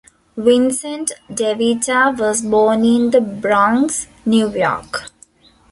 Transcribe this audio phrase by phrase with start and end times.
[0.35, 5.11] Vincent DeVita was born in The Bronx, New York.